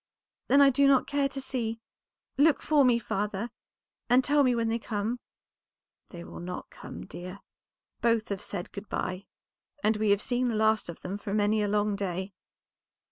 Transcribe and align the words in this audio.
"Then 0.47 0.61
I 0.61 0.71
do 0.71 0.87
not 0.87 1.05
care 1.05 1.29
to 1.29 1.39
see. 1.39 1.79
Look 2.35 2.63
for 2.63 2.83
me, 2.83 2.97
father, 2.97 3.51
and 4.09 4.23
tell 4.23 4.41
me 4.43 4.55
when 4.55 4.67
they 4.67 4.79
come." 4.79 5.19
"They 6.07 6.23
will 6.23 6.39
not 6.39 6.71
come, 6.71 7.05
dear; 7.05 7.41
both 8.01 8.29
have 8.29 8.41
said 8.41 8.71
good 8.71 8.89
by, 8.89 9.27
and 9.83 9.97
we 9.97 10.09
have 10.09 10.23
seen 10.23 10.47
the 10.47 10.55
last 10.55 10.89
of 10.89 11.01
them 11.01 11.19
for 11.19 11.35
many 11.35 11.61
a 11.61 11.67
long 11.67 11.95
day." 11.95 12.33